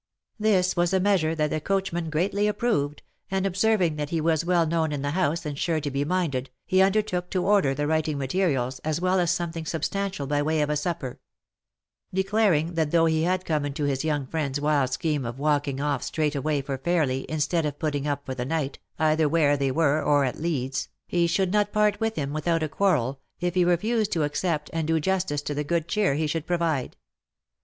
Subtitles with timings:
[0.39, 4.43] This was a measure that the coachman greatly approved, and ob serving that he was
[4.43, 7.85] well known in the house, and sure to be minded, he undertook to order the
[7.85, 11.19] writing materials, as well as something sub stantial by way of a supper;
[12.11, 16.01] declaring that though he had come into his young friends wild scheme of walking off
[16.01, 20.25] straight away for Fairly, instead of putting upTor the night, either where they were, or
[20.25, 24.23] at Leeds, he should not part with him without a quarrel, if he refused to
[24.23, 26.97] ac cept, and do justice to the good cheer he should provide.